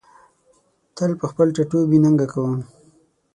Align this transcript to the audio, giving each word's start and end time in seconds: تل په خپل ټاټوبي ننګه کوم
تل 0.95 1.11
په 1.19 1.25
خپل 1.31 1.47
ټاټوبي 1.55 1.97
ننګه 2.03 2.27
کوم 2.33 2.53